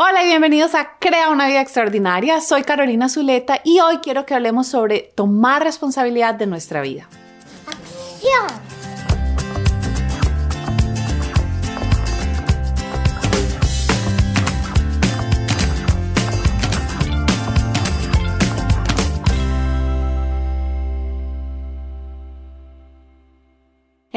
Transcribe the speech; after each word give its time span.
Hola 0.00 0.22
y 0.22 0.28
bienvenidos 0.28 0.76
a 0.76 0.96
Crea 1.00 1.28
una 1.28 1.48
vida 1.48 1.60
extraordinaria. 1.60 2.40
Soy 2.40 2.62
Carolina 2.62 3.08
Zuleta 3.08 3.60
y 3.64 3.80
hoy 3.80 3.96
quiero 3.96 4.24
que 4.26 4.32
hablemos 4.32 4.68
sobre 4.68 5.10
tomar 5.16 5.64
responsabilidad 5.64 6.36
de 6.36 6.46
nuestra 6.46 6.82
vida. 6.82 7.08
¡Acción! 7.66 8.67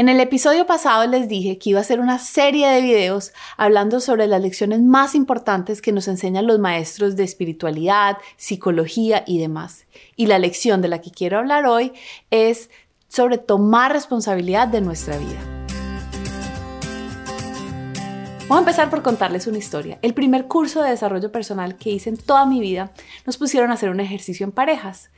En 0.01 0.09
el 0.09 0.19
episodio 0.19 0.65
pasado 0.65 1.05
les 1.05 1.29
dije 1.29 1.59
que 1.59 1.69
iba 1.69 1.77
a 1.77 1.83
hacer 1.83 1.99
una 1.99 2.17
serie 2.17 2.67
de 2.67 2.81
videos 2.81 3.33
hablando 3.55 3.99
sobre 3.99 4.25
las 4.25 4.41
lecciones 4.41 4.81
más 4.81 5.13
importantes 5.13 5.79
que 5.79 5.91
nos 5.91 6.07
enseñan 6.07 6.47
los 6.47 6.57
maestros 6.57 7.15
de 7.15 7.23
espiritualidad, 7.23 8.17
psicología 8.35 9.23
y 9.27 9.37
demás. 9.37 9.85
Y 10.15 10.25
la 10.25 10.39
lección 10.39 10.81
de 10.81 10.87
la 10.87 11.01
que 11.01 11.11
quiero 11.11 11.37
hablar 11.37 11.67
hoy 11.67 11.93
es 12.31 12.71
sobre 13.09 13.37
tomar 13.37 13.93
responsabilidad 13.93 14.67
de 14.67 14.81
nuestra 14.81 15.19
vida. 15.19 15.39
Voy 18.47 18.57
a 18.57 18.61
empezar 18.61 18.89
por 18.89 19.03
contarles 19.03 19.45
una 19.45 19.59
historia. 19.59 19.99
El 20.01 20.15
primer 20.15 20.47
curso 20.47 20.81
de 20.81 20.89
desarrollo 20.89 21.31
personal 21.31 21.77
que 21.77 21.91
hice 21.91 22.09
en 22.09 22.17
toda 22.17 22.47
mi 22.47 22.59
vida 22.59 22.91
nos 23.27 23.37
pusieron 23.37 23.69
a 23.69 23.75
hacer 23.75 23.91
un 23.91 23.99
ejercicio 23.99 24.45
en 24.45 24.51
parejas 24.51 25.11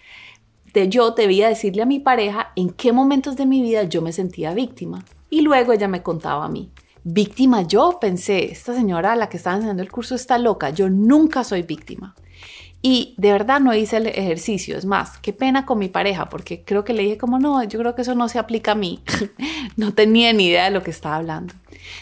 de 0.73 0.89
yo 0.89 1.11
debía 1.11 1.47
decirle 1.47 1.83
a 1.83 1.87
mi 1.87 1.99
pareja 1.99 2.51
en 2.55 2.69
qué 2.69 2.91
momentos 2.91 3.35
de 3.35 3.45
mi 3.45 3.61
vida 3.61 3.83
yo 3.83 4.01
me 4.01 4.11
sentía 4.11 4.53
víctima. 4.53 5.05
Y 5.29 5.41
luego 5.41 5.73
ella 5.73 5.87
me 5.87 6.03
contaba 6.03 6.45
a 6.45 6.49
mí. 6.49 6.71
Víctima 7.03 7.63
yo, 7.63 7.97
pensé, 7.99 8.51
esta 8.51 8.73
señora 8.73 9.13
a 9.13 9.15
la 9.15 9.29
que 9.29 9.37
estaba 9.37 9.55
enseñando 9.55 9.83
el 9.83 9.91
curso 9.91 10.15
está 10.15 10.37
loca, 10.37 10.69
yo 10.69 10.89
nunca 10.89 11.43
soy 11.43 11.63
víctima. 11.63 12.15
Y 12.81 13.15
de 13.17 13.31
verdad 13.31 13.61
no 13.61 13.73
hice 13.73 13.97
el 13.97 14.07
ejercicio. 14.07 14.77
Es 14.77 14.85
más, 14.85 15.17
qué 15.19 15.31
pena 15.31 15.65
con 15.65 15.79
mi 15.79 15.87
pareja, 15.87 16.27
porque 16.27 16.63
creo 16.65 16.83
que 16.83 16.93
le 16.93 17.03
dije 17.03 17.17
como 17.17 17.39
no, 17.39 17.63
yo 17.63 17.79
creo 17.79 17.95
que 17.95 18.01
eso 18.01 18.13
no 18.13 18.27
se 18.27 18.39
aplica 18.39 18.73
a 18.73 18.75
mí. 18.75 19.01
no 19.77 19.93
tenía 19.93 20.33
ni 20.33 20.47
idea 20.47 20.65
de 20.65 20.71
lo 20.71 20.83
que 20.83 20.91
estaba 20.91 21.15
hablando. 21.15 21.53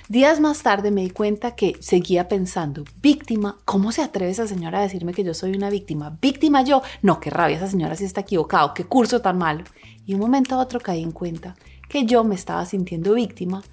Días 0.10 0.40
más 0.40 0.64
tarde 0.64 0.92
me 0.92 1.02
di 1.02 1.10
cuenta 1.10 1.56
que 1.56 1.76
seguía 1.80 2.28
pensando, 2.28 2.84
víctima, 3.02 3.58
¿cómo 3.66 3.92
se 3.92 4.02
atreve 4.02 4.32
esa 4.32 4.48
señora 4.48 4.80
a 4.80 4.84
decirme 4.84 5.14
que 5.14 5.24
yo 5.24 5.34
soy 5.34 5.54
una 5.56 5.70
víctima? 5.70 6.18
¿Víctima 6.22 6.64
yo? 6.64 6.82
No, 7.02 7.20
qué 7.20 7.30
rabia, 7.30 7.58
esa 7.58 7.68
señora 7.68 7.96
sí 7.96 8.06
está 8.06 8.22
equivocado, 8.22 8.74
qué 8.74 8.86
curso 8.86 9.22
tan 9.22 9.38
malo. 9.38 9.64
Y 10.06 10.14
un 10.14 10.20
momento 10.20 10.56
a 10.56 10.59
otro 10.59 10.80
caí 10.80 11.04
en 11.04 11.12
cuenta 11.12 11.56
que 11.90 12.06
yo 12.06 12.24
me 12.24 12.36
estaba 12.36 12.66
sintiendo 12.66 13.14
víctima 13.14 13.64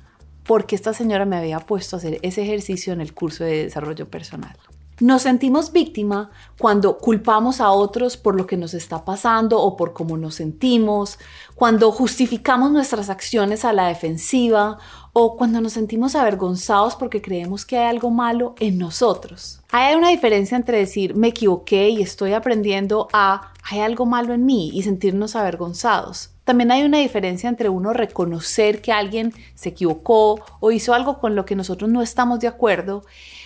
porque 0.45 0.77
esta 0.77 0.95
señora 0.95 1.27
me 1.27 1.36
había 1.36 1.61
puesto 1.61 1.97
a 1.97 1.98
hacer 1.98 2.19
ese 2.23 2.42
ejercicio 2.42 2.92
en 2.92 3.01
el 3.01 3.12
curso 3.12 3.45
de 3.45 3.64
desarrollo 3.64 4.09
personal. 4.09 4.56
Nos 5.01 5.23
sentimos 5.23 5.71
víctima 5.71 6.31
cuando 6.59 6.99
culpamos 6.99 7.61
a 7.61 7.71
otros 7.71 8.17
por 8.17 8.35
lo 8.35 8.49
que 8.49 8.57
nos 8.57 8.75
está 8.75 9.05
pasando 9.05 9.61
o 9.61 9.77
por 9.77 9.93
cómo 9.93 10.17
nos 10.17 10.35
sentimos, 10.35 11.21
cuando 11.55 11.93
justificamos 11.93 12.73
nuestras 12.73 13.09
acciones 13.09 13.65
a 13.65 13.73
la 13.73 13.87
defensiva 13.87 14.79
o 15.13 15.37
cuando 15.37 15.61
nos 15.61 15.75
sentimos 15.75 16.17
avergonzados 16.17 16.97
porque 16.97 17.23
creemos 17.23 17.65
que 17.65 17.79
hay 17.79 17.87
algo 17.87 18.11
malo 18.11 18.57
en 18.59 18.77
nosotros. 18.79 19.61
Hay 19.71 19.95
una 19.95 20.09
diferencia 20.09 20.57
entre 20.57 20.79
decir 20.79 21.15
me 21.15 21.29
equivoqué 21.29 21.91
y 21.91 22.03
estoy 22.03 22.33
aprendiendo 22.33 23.07
a 23.13 23.53
hay 23.71 23.81
algo 23.81 24.07
malo 24.07 24.35
en 24.35 24.47
mí 24.47 24.71
y 24.73 24.83
sentirnos 24.83 25.37
avergonzados. 25.37 26.31
También 26.45 26.73
hay 26.73 26.83
una 26.83 26.99
diferencia 26.99 27.49
entre 27.49 27.69
uno 27.69 27.93
reconocer 27.93 28.81
que 28.81 28.91
alguien 28.91 29.35
se 29.55 29.69
equivocó 29.69 30.41
o 30.61 30.71
hizo 30.73 30.95
algo 30.95 31.19
con 31.19 31.37
lo 31.37 31.45
que 31.45 31.55
nosotros 31.55 31.91
no 31.91 32.01
estamos 32.01 32.41
de 32.41 32.49
acuerdo 32.49 33.05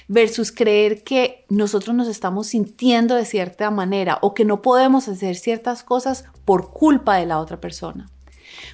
versus 0.08 0.52
creer 0.52 1.02
que 1.02 1.44
nosotros 1.48 1.94
nos 1.94 2.08
estamos 2.08 2.48
sintiendo 2.48 3.14
de 3.14 3.24
cierta 3.24 3.70
manera 3.70 4.18
o 4.22 4.34
que 4.34 4.44
no 4.44 4.62
podemos 4.62 5.08
hacer 5.08 5.36
ciertas 5.36 5.82
cosas 5.82 6.24
por 6.44 6.72
culpa 6.72 7.16
de 7.16 7.26
la 7.26 7.38
otra 7.38 7.60
persona. 7.60 8.10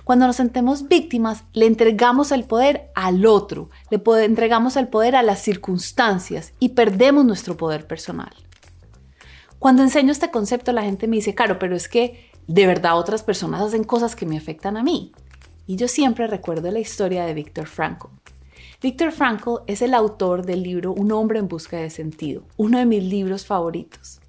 Cuando 0.05 0.27
nos 0.27 0.37
sentemos 0.37 0.89
víctimas, 0.89 1.45
le 1.53 1.67
entregamos 1.67 2.33
el 2.33 2.45
poder 2.45 2.91
al 2.95 3.27
otro, 3.27 3.71
le 3.91 4.01
entregamos 4.25 4.77
el 4.77 4.89
poder 4.89 5.17
a 5.17 5.23
las 5.23 5.41
circunstancias 5.41 6.53
y 6.59 6.71
perdemos 6.71 7.25
nuestro 7.25 7.57
poder 7.57 7.87
personal. 7.87 8.35
Cuando 9.59 9.83
enseño 9.83 10.13
este 10.13 10.31
concepto, 10.31 10.73
la 10.73 10.83
gente 10.83 11.09
me 11.09 11.17
dice, 11.17 11.35
claro, 11.35 11.59
pero 11.59 11.75
es 11.75 11.89
que 11.89 12.31
de 12.47 12.67
verdad 12.67 12.97
otras 12.97 13.23
personas 13.23 13.61
hacen 13.61 13.85
cosas 13.85 14.17
que 14.17 14.27
me 14.27 14.39
afectan 14.39 14.77
a 14.77 14.83
mí. 14.83 15.13
Y 15.67 15.77
yo 15.77 15.89
siempre 15.89 16.27
recuerdo 16.27 16.71
la 16.71 16.79
historia 16.79 17.27
de 17.27 17.35
Viktor 17.35 17.67
Frankl. 17.67 18.07
Viktor 18.81 19.11
Frankl 19.11 19.57
es 19.67 19.83
el 19.83 19.93
autor 19.93 20.47
del 20.47 20.63
libro 20.63 20.93
Un 20.93 21.11
hombre 21.11 21.41
en 21.41 21.49
busca 21.49 21.79
de 21.79 21.91
sentido, 21.91 22.45
uno 22.57 22.79
de 22.79 22.87
mis 22.87 23.03
libros 23.03 23.45
favoritos. 23.45 24.21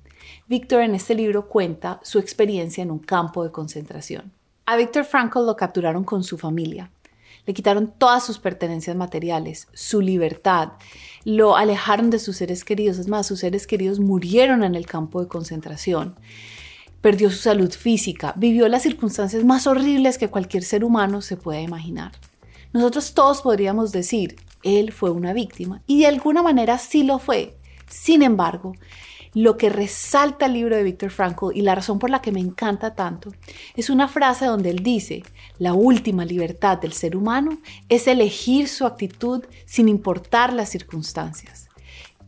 Viktor 0.47 0.81
en 0.81 0.95
este 0.95 1.13
libro 1.13 1.47
cuenta 1.47 1.99
su 2.01 2.17
experiencia 2.17 2.81
en 2.81 2.89
un 2.89 2.97
campo 2.97 3.43
de 3.43 3.51
concentración. 3.51 4.31
A 4.65 4.75
Viktor 4.75 5.05
Frankl 5.05 5.45
lo 5.45 5.55
capturaron 5.55 6.03
con 6.03 6.23
su 6.23 6.39
familia. 6.39 6.89
Le 7.45 7.53
quitaron 7.53 7.93
todas 7.95 8.25
sus 8.25 8.39
pertenencias 8.39 8.95
materiales, 8.95 9.67
su 9.73 10.01
libertad, 10.01 10.69
lo 11.25 11.55
alejaron 11.55 12.09
de 12.09 12.17
sus 12.17 12.37
seres 12.37 12.63
queridos. 12.63 12.97
Es 12.97 13.07
más, 13.07 13.27
sus 13.27 13.41
seres 13.41 13.67
queridos 13.67 13.99
murieron 13.99 14.63
en 14.63 14.73
el 14.73 14.87
campo 14.87 15.21
de 15.21 15.27
concentración. 15.27 16.15
Perdió 17.01 17.29
su 17.29 17.37
salud 17.37 17.71
física, 17.71 18.33
vivió 18.35 18.67
las 18.67 18.81
circunstancias 18.81 19.43
más 19.43 19.67
horribles 19.67 20.17
que 20.17 20.29
cualquier 20.29 20.63
ser 20.63 20.83
humano 20.83 21.21
se 21.21 21.37
pueda 21.37 21.61
imaginar. 21.61 22.13
Nosotros 22.73 23.13
todos 23.13 23.41
podríamos 23.41 23.91
decir, 23.91 24.35
él 24.63 24.91
fue 24.91 25.11
una 25.11 25.33
víctima 25.33 25.81
y 25.87 25.99
de 25.99 26.07
alguna 26.07 26.43
manera 26.43 26.77
sí 26.77 27.03
lo 27.03 27.19
fue. 27.19 27.57
Sin 27.87 28.21
embargo, 28.21 28.73
lo 29.33 29.57
que 29.57 29.69
resalta 29.69 30.47
el 30.47 30.53
libro 30.53 30.75
de 30.75 30.83
Viktor 30.83 31.11
Frankl 31.11 31.51
y 31.53 31.61
la 31.61 31.75
razón 31.75 31.99
por 31.99 32.09
la 32.09 32.21
que 32.21 32.31
me 32.31 32.39
encanta 32.39 32.95
tanto 32.95 33.31
es 33.75 33.89
una 33.89 34.07
frase 34.07 34.45
donde 34.45 34.69
él 34.69 34.83
dice, 34.83 35.23
la 35.57 35.73
última 35.73 36.25
libertad 36.25 36.79
del 36.79 36.93
ser 36.93 37.15
humano 37.15 37.59
es 37.89 38.07
elegir 38.07 38.67
su 38.67 38.85
actitud 38.85 39.43
sin 39.65 39.87
importar 39.87 40.53
las 40.53 40.69
circunstancias. 40.69 41.69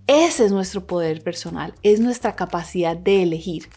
Ese 0.08 0.46
es 0.46 0.52
nuestro 0.52 0.86
poder 0.86 1.24
personal, 1.24 1.74
es 1.84 2.00
nuestra 2.00 2.36
capacidad 2.36 2.98
de 2.98 3.24
elegir. 3.24 3.70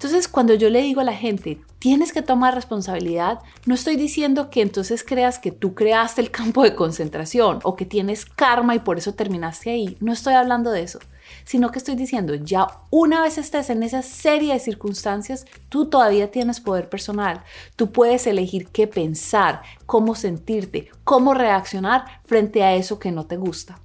Entonces, 0.00 0.28
cuando 0.28 0.54
yo 0.54 0.70
le 0.70 0.80
digo 0.80 1.02
a 1.02 1.04
la 1.04 1.12
gente, 1.12 1.60
tienes 1.78 2.14
que 2.14 2.22
tomar 2.22 2.54
responsabilidad, 2.54 3.40
no 3.66 3.74
estoy 3.74 3.96
diciendo 3.96 4.48
que 4.48 4.62
entonces 4.62 5.04
creas 5.04 5.38
que 5.38 5.52
tú 5.52 5.74
creaste 5.74 6.22
el 6.22 6.30
campo 6.30 6.62
de 6.62 6.74
concentración 6.74 7.58
o 7.64 7.76
que 7.76 7.84
tienes 7.84 8.24
karma 8.24 8.74
y 8.74 8.78
por 8.78 8.96
eso 8.96 9.12
terminaste 9.12 9.68
ahí. 9.68 9.98
No 10.00 10.14
estoy 10.14 10.32
hablando 10.32 10.70
de 10.70 10.84
eso, 10.84 11.00
sino 11.44 11.70
que 11.70 11.76
estoy 11.76 11.96
diciendo, 11.96 12.34
ya 12.34 12.66
una 12.88 13.20
vez 13.20 13.36
estés 13.36 13.68
en 13.68 13.82
esa 13.82 14.00
serie 14.00 14.54
de 14.54 14.58
circunstancias, 14.58 15.44
tú 15.68 15.90
todavía 15.90 16.30
tienes 16.30 16.60
poder 16.60 16.88
personal. 16.88 17.44
Tú 17.76 17.92
puedes 17.92 18.26
elegir 18.26 18.68
qué 18.68 18.86
pensar, 18.86 19.60
cómo 19.84 20.14
sentirte, 20.14 20.88
cómo 21.04 21.34
reaccionar 21.34 22.06
frente 22.24 22.64
a 22.64 22.74
eso 22.74 22.98
que 22.98 23.12
no 23.12 23.26
te 23.26 23.36
gusta. 23.36 23.78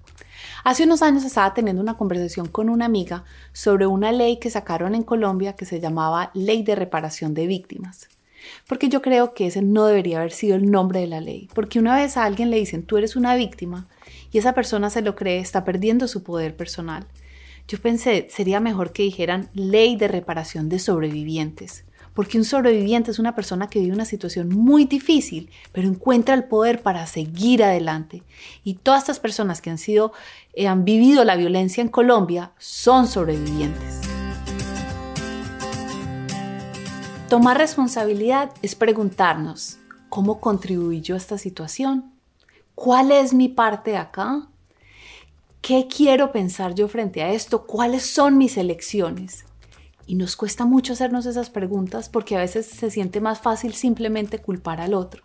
Hace 0.65 0.85
unos 0.85 1.03
años 1.03 1.23
estaba 1.23 1.53
teniendo 1.53 1.79
una 1.79 1.95
conversación 1.95 2.47
con 2.47 2.69
una 2.69 2.85
amiga 2.85 3.23
sobre 3.53 3.85
una 3.85 4.11
ley 4.11 4.37
que 4.37 4.49
sacaron 4.49 4.95
en 4.95 5.03
Colombia 5.03 5.53
que 5.53 5.63
se 5.63 5.79
llamaba 5.79 6.31
Ley 6.33 6.63
de 6.63 6.73
Reparación 6.73 7.35
de 7.35 7.45
Víctimas. 7.45 8.09
Porque 8.67 8.89
yo 8.89 9.03
creo 9.03 9.35
que 9.35 9.45
ese 9.45 9.61
no 9.61 9.85
debería 9.85 10.17
haber 10.17 10.31
sido 10.31 10.55
el 10.55 10.71
nombre 10.71 11.01
de 11.01 11.05
la 11.05 11.21
ley. 11.21 11.49
Porque 11.53 11.77
una 11.77 11.95
vez 11.95 12.17
a 12.17 12.23
alguien 12.23 12.49
le 12.49 12.57
dicen 12.57 12.81
tú 12.81 12.97
eres 12.97 13.15
una 13.15 13.35
víctima 13.35 13.85
y 14.31 14.39
esa 14.39 14.53
persona 14.53 14.89
se 14.89 15.03
lo 15.03 15.15
cree, 15.15 15.37
está 15.37 15.63
perdiendo 15.63 16.07
su 16.07 16.23
poder 16.23 16.55
personal. 16.55 17.05
Yo 17.67 17.79
pensé, 17.79 18.25
sería 18.31 18.59
mejor 18.59 18.91
que 18.91 19.03
dijeran 19.03 19.51
ley 19.53 19.95
de 19.97 20.07
reparación 20.07 20.67
de 20.67 20.79
sobrevivientes 20.79 21.85
porque 22.15 22.37
un 22.37 22.45
sobreviviente 22.45 23.11
es 23.11 23.19
una 23.19 23.35
persona 23.35 23.67
que 23.67 23.79
vive 23.79 23.93
una 23.93 24.05
situación 24.05 24.49
muy 24.49 24.85
difícil, 24.85 25.51
pero 25.73 25.87
encuentra 25.87 26.33
el 26.33 26.45
poder 26.45 26.81
para 26.81 27.05
seguir 27.05 27.63
adelante. 27.63 28.23
Y 28.63 28.75
todas 28.75 29.03
estas 29.03 29.19
personas 29.19 29.61
que 29.61 29.69
han 29.69 29.77
sido, 29.77 30.13
eh, 30.53 30.67
han 30.67 30.85
vivido 30.85 31.25
la 31.25 31.35
violencia 31.35 31.81
en 31.81 31.89
Colombia 31.89 32.53
son 32.57 33.07
sobrevivientes. 33.07 34.01
Tomar 37.29 37.57
responsabilidad 37.57 38.51
es 38.61 38.75
preguntarnos, 38.75 39.77
¿cómo 40.09 40.39
contribuí 40.39 41.01
yo 41.01 41.15
a 41.15 41.17
esta 41.17 41.37
situación? 41.37 42.13
¿Cuál 42.75 43.11
es 43.11 43.33
mi 43.33 43.49
parte 43.49 43.97
acá? 43.97 44.47
¿Qué 45.61 45.87
quiero 45.93 46.31
pensar 46.31 46.75
yo 46.75 46.87
frente 46.87 47.23
a 47.23 47.31
esto? 47.31 47.65
¿Cuáles 47.65 48.05
son 48.05 48.37
mis 48.37 48.55
elecciones? 48.55 49.45
Y 50.07 50.15
nos 50.15 50.35
cuesta 50.35 50.65
mucho 50.65 50.93
hacernos 50.93 51.25
esas 51.25 51.49
preguntas 51.49 52.09
porque 52.09 52.35
a 52.35 52.39
veces 52.39 52.65
se 52.65 52.91
siente 52.91 53.21
más 53.21 53.39
fácil 53.39 53.73
simplemente 53.73 54.39
culpar 54.39 54.81
al 54.81 54.93
otro. 54.93 55.23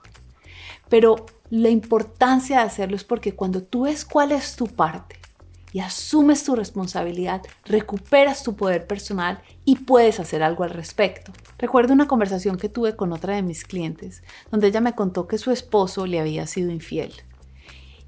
Pero 0.88 1.27
la 1.50 1.69
importancia 1.69 2.59
de 2.59 2.65
hacerlo 2.65 2.97
es 2.97 3.05
porque 3.05 3.35
cuando 3.35 3.62
tú 3.62 3.82
ves 3.82 4.05
cuál 4.05 4.32
es 4.32 4.56
tu 4.56 4.67
parte 4.67 5.17
y 5.73 5.81
asumes 5.81 6.44
tu 6.44 6.56
responsabilidad, 6.56 7.43
recuperas 7.65 8.43
tu 8.43 8.56
poder 8.56 8.87
personal 8.87 9.41
y 9.65 9.77
puedes 9.77 10.19
hacer 10.19 10.43
algo 10.43 10.65
al 10.65 10.71
respecto. 10.71 11.33
Recuerdo 11.59 11.93
una 11.93 12.09
conversación 12.09 12.56
que 12.56 12.69
tuve 12.69 12.97
con 12.97 13.12
otra 13.12 13.37
de 13.37 13.43
mis 13.43 13.65
clientes, 13.65 14.23
donde 14.50 14.69
ella 14.69 14.81
me 14.81 14.94
contó 14.94 15.29
que 15.29 15.38
su 15.38 15.50
esposo 15.50 16.06
le 16.06 16.21
había 16.21 16.47
sido 16.47 16.71
infiel. 16.71 17.12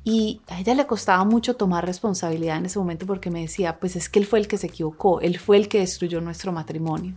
Y 0.05 0.41
a 0.49 0.61
ella 0.61 0.75
le 0.75 0.87
costaba 0.87 1.25
mucho 1.25 1.55
tomar 1.55 1.87
responsabilidad 1.87 2.59
en 2.59 2.67
ese 2.67 2.79
momento 2.79 3.07
porque 3.07 3.31
me 3.31 3.43
decía, 3.43 3.79
pues 3.79 3.95
es 3.95 4.09
que 4.09 4.19
él 4.19 4.27
fue 4.27 4.41
el 4.41 4.49
que 4.49 4.59
se 4.59 4.67
equivocó, 4.67 5.21
él 5.21 5.39
fue 5.39 5.57
el 5.57 5.69
que 5.69 5.79
destruyó 5.79 6.21
nuestro 6.21 6.53
matrimonio. 6.53 7.15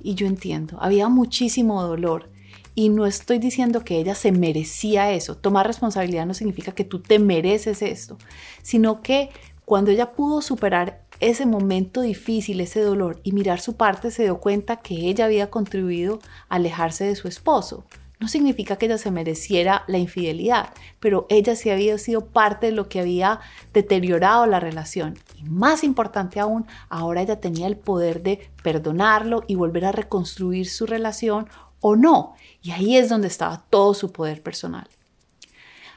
Y 0.00 0.14
yo 0.14 0.26
entiendo, 0.26 0.78
había 0.80 1.08
muchísimo 1.08 1.82
dolor. 1.82 2.30
Y 2.76 2.88
no 2.88 3.04
estoy 3.04 3.38
diciendo 3.38 3.84
que 3.84 3.98
ella 3.98 4.14
se 4.14 4.30
merecía 4.30 5.10
eso. 5.10 5.36
Tomar 5.36 5.66
responsabilidad 5.66 6.24
no 6.24 6.34
significa 6.34 6.72
que 6.72 6.84
tú 6.84 7.00
te 7.00 7.18
mereces 7.18 7.82
esto, 7.82 8.16
sino 8.62 9.02
que 9.02 9.30
cuando 9.64 9.90
ella 9.90 10.12
pudo 10.12 10.40
superar 10.40 11.04
ese 11.18 11.46
momento 11.46 12.00
difícil, 12.00 12.60
ese 12.60 12.80
dolor 12.80 13.20
y 13.24 13.32
mirar 13.32 13.60
su 13.60 13.74
parte, 13.76 14.10
se 14.10 14.22
dio 14.22 14.38
cuenta 14.38 14.76
que 14.76 14.94
ella 15.08 15.26
había 15.26 15.50
contribuido 15.50 16.20
a 16.48 16.56
alejarse 16.56 17.04
de 17.04 17.16
su 17.16 17.28
esposo. 17.28 17.84
No 18.20 18.28
significa 18.28 18.76
que 18.76 18.84
ella 18.84 18.98
se 18.98 19.10
mereciera 19.10 19.82
la 19.86 19.96
infidelidad, 19.96 20.74
pero 21.00 21.26
ella 21.30 21.56
sí 21.56 21.70
había 21.70 21.96
sido 21.96 22.26
parte 22.26 22.66
de 22.66 22.72
lo 22.72 22.86
que 22.90 23.00
había 23.00 23.40
deteriorado 23.72 24.44
la 24.44 24.60
relación. 24.60 25.18
Y 25.36 25.44
más 25.44 25.82
importante 25.84 26.38
aún, 26.38 26.66
ahora 26.90 27.22
ella 27.22 27.40
tenía 27.40 27.66
el 27.66 27.78
poder 27.78 28.22
de 28.22 28.50
perdonarlo 28.62 29.42
y 29.46 29.54
volver 29.54 29.86
a 29.86 29.92
reconstruir 29.92 30.68
su 30.68 30.84
relación 30.84 31.48
o 31.80 31.96
no. 31.96 32.34
Y 32.60 32.72
ahí 32.72 32.98
es 32.98 33.08
donde 33.08 33.28
estaba 33.28 33.64
todo 33.70 33.94
su 33.94 34.12
poder 34.12 34.42
personal. 34.42 34.86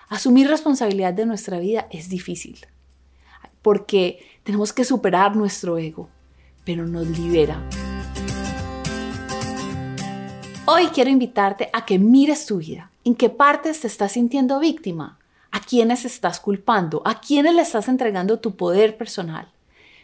Asumir 0.07 0.47
responsabilidad 0.47 1.13
de 1.13 1.25
nuestra 1.25 1.59
vida 1.59 1.87
es 1.91 2.07
difícil, 2.07 2.65
porque 3.61 4.25
tenemos 4.43 4.71
que 4.71 4.85
superar 4.85 5.35
nuestro 5.35 5.77
ego, 5.77 6.09
pero 6.63 6.87
nos 6.87 7.07
libera. 7.07 7.61
Hoy 10.65 10.87
quiero 10.87 11.09
invitarte 11.09 11.69
a 11.73 11.85
que 11.85 11.99
mires 11.99 12.45
tu 12.45 12.59
vida. 12.59 12.89
¿En 13.03 13.15
qué 13.15 13.29
partes 13.29 13.81
te 13.81 13.87
estás 13.87 14.13
sintiendo 14.13 14.61
víctima? 14.61 15.19
¿A 15.51 15.59
quiénes 15.59 16.05
estás 16.05 16.39
culpando? 16.39 17.01
¿A 17.03 17.19
quiénes 17.19 17.53
le 17.53 17.61
estás 17.61 17.89
entregando 17.89 18.39
tu 18.39 18.55
poder 18.55 18.95
personal? 18.95 19.51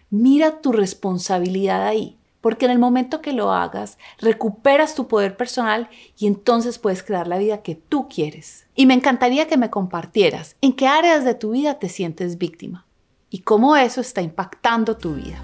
Mira 0.09 0.59
tu 0.59 0.73
responsabilidad 0.73 1.87
ahí, 1.87 2.17
porque 2.41 2.65
en 2.65 2.71
el 2.71 2.77
momento 2.77 3.21
que 3.21 3.31
lo 3.31 3.53
hagas, 3.53 3.97
recuperas 4.17 4.95
tu 4.95 5.07
poder 5.07 5.37
personal 5.37 5.89
y 6.17 6.27
entonces 6.27 6.77
puedes 6.77 7.03
crear 7.03 7.29
la 7.29 7.37
vida 7.37 7.61
que 7.61 7.75
tú 7.75 8.09
quieres. 8.09 8.65
Y 8.75 8.85
me 8.85 8.95
encantaría 8.95 9.47
que 9.47 9.55
me 9.55 9.69
compartieras 9.69 10.57
en 10.59 10.73
qué 10.73 10.87
áreas 10.87 11.23
de 11.23 11.35
tu 11.35 11.51
vida 11.51 11.79
te 11.79 11.87
sientes 11.87 12.37
víctima 12.37 12.85
y 13.29 13.39
cómo 13.39 13.77
eso 13.77 14.01
está 14.01 14.21
impactando 14.21 14.97
tu 14.97 15.15
vida. 15.15 15.41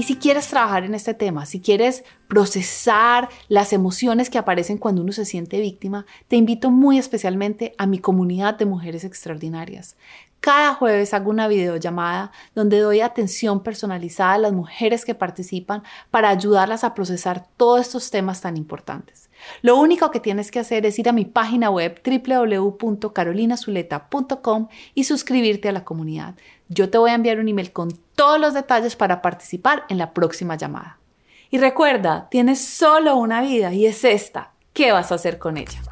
Y 0.00 0.04
si 0.04 0.16
quieres 0.16 0.48
trabajar 0.48 0.84
en 0.84 0.94
este 0.94 1.12
tema, 1.12 1.44
si 1.44 1.60
quieres 1.60 2.04
procesar 2.26 3.28
las 3.48 3.74
emociones 3.74 4.30
que 4.30 4.38
aparecen 4.38 4.78
cuando 4.78 5.02
uno 5.02 5.12
se 5.12 5.26
siente 5.26 5.60
víctima, 5.60 6.06
te 6.26 6.36
invito 6.36 6.70
muy 6.70 6.96
especialmente 6.96 7.74
a 7.76 7.84
mi 7.84 7.98
comunidad 7.98 8.54
de 8.56 8.64
mujeres 8.64 9.04
extraordinarias. 9.04 9.98
Cada 10.40 10.74
jueves 10.74 11.12
hago 11.12 11.28
una 11.30 11.48
videollamada 11.48 12.32
donde 12.54 12.78
doy 12.78 13.02
atención 13.02 13.62
personalizada 13.62 14.32
a 14.32 14.38
las 14.38 14.52
mujeres 14.52 15.04
que 15.04 15.14
participan 15.14 15.82
para 16.10 16.30
ayudarlas 16.30 16.82
a 16.82 16.94
procesar 16.94 17.46
todos 17.58 17.82
estos 17.82 18.10
temas 18.10 18.40
tan 18.40 18.56
importantes. 18.56 19.28
Lo 19.60 19.76
único 19.76 20.10
que 20.10 20.20
tienes 20.20 20.50
que 20.50 20.58
hacer 20.58 20.86
es 20.86 20.98
ir 20.98 21.10
a 21.10 21.12
mi 21.12 21.26
página 21.26 21.68
web 21.70 22.00
www.carolinazuleta.com 22.04 24.68
y 24.94 25.04
suscribirte 25.04 25.68
a 25.68 25.72
la 25.72 25.84
comunidad. 25.84 26.36
Yo 26.68 26.88
te 26.88 26.96
voy 26.96 27.10
a 27.10 27.14
enviar 27.14 27.38
un 27.38 27.48
email 27.48 27.72
con 27.72 27.90
todos 28.14 28.40
los 28.40 28.54
detalles 28.54 28.96
para 28.96 29.20
participar 29.20 29.84
en 29.90 29.98
la 29.98 30.14
próxima 30.14 30.56
llamada. 30.56 30.96
Y 31.50 31.58
recuerda, 31.58 32.28
tienes 32.30 32.64
solo 32.64 33.16
una 33.16 33.42
vida 33.42 33.74
y 33.74 33.84
es 33.86 34.04
esta. 34.04 34.52
¿Qué 34.72 34.92
vas 34.92 35.12
a 35.12 35.16
hacer 35.16 35.38
con 35.38 35.58
ella? 35.58 35.82